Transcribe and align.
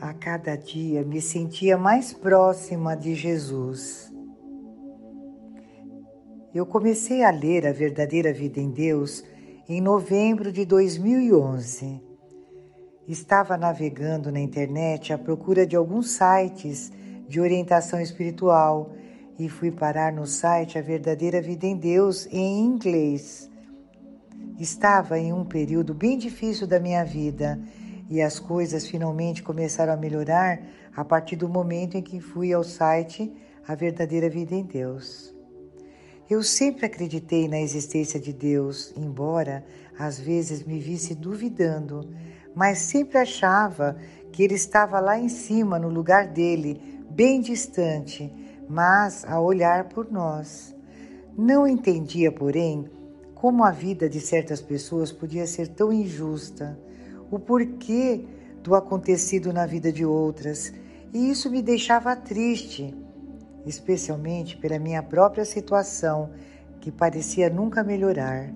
A 0.00 0.14
cada 0.14 0.56
dia 0.56 1.04
me 1.04 1.20
sentia 1.20 1.76
mais 1.76 2.10
próxima 2.10 2.96
de 2.96 3.14
Jesus. 3.14 4.10
Eu 6.54 6.64
comecei 6.64 7.22
a 7.22 7.30
ler 7.30 7.66
A 7.66 7.72
Verdadeira 7.72 8.32
Vida 8.32 8.58
em 8.58 8.70
Deus 8.70 9.22
em 9.68 9.78
novembro 9.78 10.50
de 10.50 10.64
2011. 10.64 12.00
Estava 13.06 13.58
navegando 13.58 14.32
na 14.32 14.40
internet 14.40 15.12
à 15.12 15.18
procura 15.18 15.66
de 15.66 15.76
alguns 15.76 16.12
sites 16.12 16.90
de 17.28 17.38
orientação 17.38 18.00
espiritual 18.00 18.94
e 19.38 19.50
fui 19.50 19.70
parar 19.70 20.14
no 20.14 20.26
site 20.26 20.78
A 20.78 20.82
Verdadeira 20.82 21.42
Vida 21.42 21.66
em 21.66 21.76
Deus 21.76 22.26
em 22.32 22.64
inglês. 22.64 23.50
Estava 24.58 25.18
em 25.18 25.30
um 25.30 25.44
período 25.44 25.92
bem 25.92 26.16
difícil 26.16 26.66
da 26.66 26.80
minha 26.80 27.04
vida 27.04 27.60
e 28.10 28.20
as 28.20 28.40
coisas 28.40 28.88
finalmente 28.88 29.40
começaram 29.40 29.92
a 29.92 29.96
melhorar 29.96 30.60
a 30.94 31.04
partir 31.04 31.36
do 31.36 31.48
momento 31.48 31.96
em 31.96 32.02
que 32.02 32.18
fui 32.18 32.52
ao 32.52 32.64
site 32.64 33.32
A 33.66 33.76
Verdadeira 33.76 34.28
Vida 34.28 34.52
em 34.52 34.64
Deus. 34.64 35.32
Eu 36.28 36.42
sempre 36.42 36.86
acreditei 36.86 37.46
na 37.46 37.60
existência 37.60 38.18
de 38.18 38.32
Deus, 38.32 38.92
embora 38.96 39.64
às 39.96 40.18
vezes 40.18 40.64
me 40.64 40.80
visse 40.80 41.14
duvidando, 41.14 42.08
mas 42.52 42.78
sempre 42.78 43.18
achava 43.18 43.96
que 44.32 44.42
Ele 44.42 44.54
estava 44.54 44.98
lá 44.98 45.16
em 45.16 45.28
cima, 45.28 45.78
no 45.78 45.88
lugar 45.88 46.26
dele, 46.26 46.80
bem 47.10 47.40
distante, 47.40 48.32
mas 48.68 49.24
a 49.24 49.40
olhar 49.40 49.88
por 49.88 50.10
nós. 50.10 50.74
Não 51.36 51.66
entendia, 51.66 52.32
porém, 52.32 52.88
como 53.34 53.64
a 53.64 53.70
vida 53.70 54.08
de 54.08 54.20
certas 54.20 54.60
pessoas 54.60 55.12
podia 55.12 55.46
ser 55.46 55.68
tão 55.68 55.92
injusta, 55.92 56.78
o 57.30 57.38
porquê 57.38 58.24
do 58.62 58.74
acontecido 58.74 59.52
na 59.52 59.66
vida 59.66 59.92
de 59.92 60.04
outras, 60.04 60.72
e 61.12 61.30
isso 61.30 61.50
me 61.50 61.62
deixava 61.62 62.14
triste, 62.14 62.94
especialmente 63.66 64.56
pela 64.56 64.78
minha 64.78 65.02
própria 65.02 65.44
situação, 65.44 66.30
que 66.80 66.90
parecia 66.90 67.50
nunca 67.50 67.82
melhorar. 67.82 68.50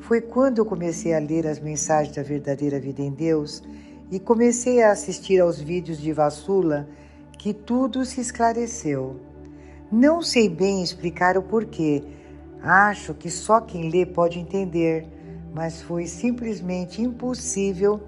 Foi 0.00 0.20
quando 0.20 0.58
eu 0.58 0.66
comecei 0.66 1.14
a 1.14 1.18
ler 1.18 1.46
as 1.46 1.60
mensagens 1.60 2.14
da 2.14 2.22
verdadeira 2.22 2.78
vida 2.78 3.00
em 3.00 3.10
Deus 3.10 3.62
e 4.10 4.18
comecei 4.18 4.82
a 4.82 4.92
assistir 4.92 5.40
aos 5.40 5.60
vídeos 5.60 5.98
de 5.98 6.12
Vassula 6.12 6.88
que 7.38 7.54
tudo 7.54 8.04
se 8.04 8.20
esclareceu. 8.20 9.20
Não 9.90 10.20
sei 10.20 10.48
bem 10.48 10.82
explicar 10.82 11.38
o 11.38 11.42
porquê, 11.42 12.02
Acho 12.64 13.12
que 13.12 13.30
só 13.30 13.60
quem 13.60 13.90
lê 13.90 14.06
pode 14.06 14.38
entender, 14.38 15.06
mas 15.54 15.80
foi 15.80 16.06
simplesmente 16.06 17.00
impossível 17.00 18.00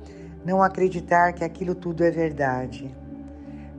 não 0.44 0.60
acreditar 0.60 1.32
que 1.32 1.44
aquilo 1.44 1.76
tudo 1.76 2.02
é 2.02 2.10
verdade. 2.10 2.92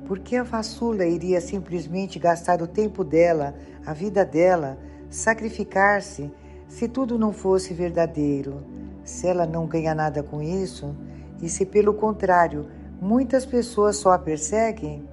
Porque 0.08 0.38
a 0.38 0.44
Vassula 0.44 1.06
iria 1.06 1.42
simplesmente 1.42 2.18
gastar 2.18 2.62
o 2.62 2.68
tempo 2.68 3.04
dela, 3.04 3.54
a 3.86 3.94
vida 3.94 4.24
dela, 4.24 4.78
sacrificar-se 5.10 6.32
se 6.68 6.88
tudo 6.88 7.20
não 7.20 7.34
fosse 7.34 7.74
verdadeiro? 7.74 8.64
Se 9.04 9.28
ela 9.28 9.46
não 9.46 9.68
ganha 9.68 9.94
nada 9.94 10.24
com 10.24 10.42
isso? 10.42 10.96
E 11.42 11.50
se, 11.50 11.66
pelo 11.66 11.94
contrário, 11.94 12.68
muitas 13.02 13.46
pessoas 13.46 13.98
só 13.98 14.14
a 14.14 14.20
perseguem? 14.20 15.08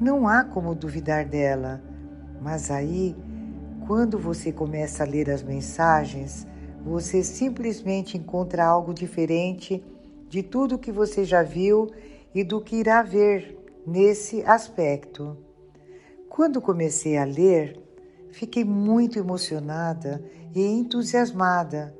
Não 0.00 0.26
há 0.26 0.44
como 0.44 0.74
duvidar 0.74 1.26
dela. 1.26 1.82
Mas 2.40 2.70
aí 2.70 3.14
quando 3.86 4.18
você 4.18 4.50
começa 4.50 5.04
a 5.04 5.06
ler 5.06 5.30
as 5.30 5.42
mensagens, 5.42 6.46
você 6.86 7.24
simplesmente 7.24 8.16
encontra 8.16 8.64
algo 8.64 8.94
diferente 8.94 9.84
de 10.28 10.40
tudo 10.40 10.78
que 10.78 10.92
você 10.92 11.24
já 11.24 11.42
viu 11.42 11.90
e 12.32 12.44
do 12.44 12.60
que 12.60 12.76
irá 12.76 13.02
ver 13.02 13.58
nesse 13.84 14.44
aspecto. 14.44 15.36
Quando 16.28 16.60
comecei 16.60 17.16
a 17.16 17.24
ler, 17.24 17.76
fiquei 18.30 18.64
muito 18.64 19.18
emocionada 19.18 20.24
e 20.54 20.64
entusiasmada, 20.64 21.92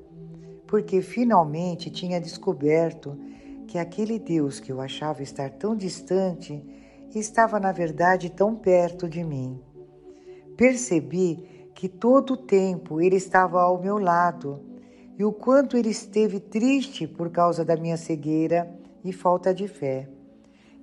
porque 0.68 1.02
finalmente 1.02 1.90
tinha 1.90 2.20
descoberto 2.20 3.18
que 3.66 3.78
aquele 3.78 4.20
Deus 4.20 4.60
que 4.60 4.70
eu 4.70 4.80
achava 4.80 5.20
estar 5.20 5.50
tão 5.50 5.74
distante 5.74 6.64
estava, 7.12 7.58
na 7.58 7.72
verdade, 7.72 8.30
tão 8.30 8.54
perto 8.54 9.08
de 9.08 9.24
mim. 9.24 9.60
Percebi 10.56 11.70
que 11.74 11.88
todo 11.88 12.34
o 12.34 12.36
tempo 12.36 13.00
ele 13.00 13.16
estava 13.16 13.60
ao 13.60 13.82
meu 13.82 13.98
lado 13.98 14.65
e 15.18 15.24
o 15.24 15.32
quanto 15.32 15.76
ele 15.76 15.90
esteve 15.90 16.38
triste 16.38 17.06
por 17.06 17.30
causa 17.30 17.64
da 17.64 17.76
minha 17.76 17.96
cegueira 17.96 18.70
e 19.04 19.12
falta 19.12 19.54
de 19.54 19.66
fé. 19.66 20.08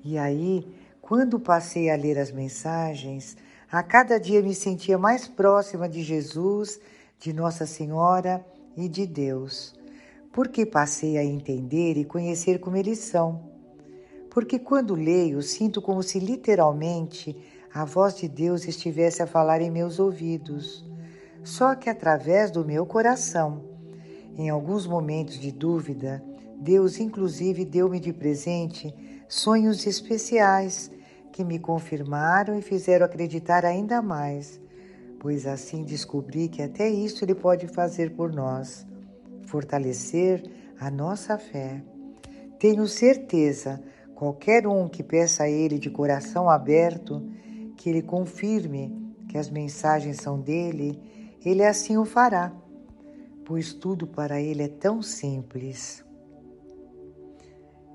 E 0.04 0.18
aí, 0.18 0.68
quando 1.02 1.40
passei 1.40 1.90
a 1.90 1.96
ler 1.96 2.18
as 2.18 2.32
mensagens, 2.32 3.38
a 3.72 3.84
cada 3.84 4.20
dia 4.20 4.42
me 4.42 4.56
sentia 4.56 4.98
mais 4.98 5.28
próxima 5.28 5.88
de 5.88 6.02
Jesus, 6.02 6.80
de 7.20 7.32
Nossa 7.32 7.66
Senhora 7.66 8.46
e 8.76 8.88
de 8.88 9.06
Deus, 9.06 9.76
porque 10.32 10.66
passei 10.66 11.18
a 11.18 11.24
entender 11.24 11.98
e 11.98 12.06
conhecer 12.06 12.60
como 12.60 12.78
eles 12.78 13.00
são. 13.00 13.52
Porque 14.30 14.58
quando 14.58 14.96
leio, 14.96 15.42
sinto 15.42 15.82
como 15.82 16.02
se 16.02 16.20
literalmente 16.20 17.36
a 17.74 17.86
voz 17.86 18.16
de 18.16 18.28
Deus 18.28 18.68
estivesse 18.68 19.22
a 19.22 19.28
falar 19.28 19.62
em 19.62 19.72
meus 19.72 20.00
ouvidos, 20.00 20.86
só 21.44 21.76
que 21.76 21.90
através 21.90 22.52
do 22.52 22.64
meu 22.64 22.86
coração. 22.86 23.73
Em 24.36 24.50
alguns 24.50 24.88
momentos 24.88 25.40
de 25.40 25.52
dúvida, 25.52 26.24
Deus 26.60 27.00
inclusive 27.00 27.66
deu-me 27.66 28.00
de 28.00 28.12
presente 28.12 28.94
sonhos 29.28 29.86
especiais 29.86 30.92
que 31.32 31.44
me 31.44 31.60
confirmaram 31.60 32.58
e 32.58 32.62
fizeram 32.62 33.06
acreditar 33.06 33.66
ainda 33.66 34.02
mais, 34.02 34.60
pois 35.20 35.46
assim 35.46 35.84
descobri 35.84 36.48
que 36.48 36.62
até 36.62 36.90
isso 36.90 37.24
Ele 37.24 37.36
pode 37.36 37.68
fazer 37.68 38.16
por 38.16 38.34
nós, 38.34 38.86
fortalecer 39.46 40.44
a 40.80 40.90
nossa 40.90 41.38
fé. 41.38 41.84
Tenho 42.60 42.88
certeza, 42.88 43.84
qualquer 44.16 44.66
um 44.68 44.88
que 44.88 45.04
peça 45.04 45.44
a 45.44 45.50
Ele 45.50 45.78
de 45.78 45.90
coração 45.90 46.50
aberto, 46.50 47.22
que 47.76 47.90
Ele 47.90 48.02
confirme 48.02 49.14
que 49.28 49.38
as 49.38 49.50
mensagens 49.50 50.18
são 50.18 50.40
dele, 50.40 51.00
Ele 51.44 51.64
assim 51.64 51.98
o 51.98 52.06
fará, 52.06 52.54
pois 53.46 53.74
tudo 53.74 54.08
para 54.08 54.42
Ele 54.42 54.64
é 54.64 54.68
tão 54.68 55.02
simples. 55.02 56.04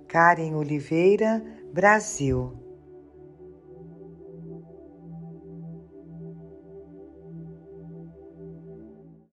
Karen 0.07 0.55
Oliveira, 0.55 1.45
Brasil 1.73 2.68